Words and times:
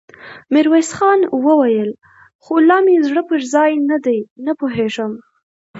ميرويس 0.53 0.89
خان 0.97 1.19
وويل: 1.45 1.91
خو 2.43 2.53
لا 2.69 2.77
مې 2.85 2.95
زړه 3.07 3.21
پر 3.29 3.39
ځای 3.53 3.71
نه 3.89 3.97
دی، 4.05 4.19
نه 4.45 4.51
پوهېږم! 4.59 5.11